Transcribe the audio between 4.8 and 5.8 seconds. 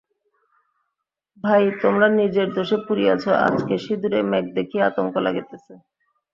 আতঙ্ক লাগিতেছে।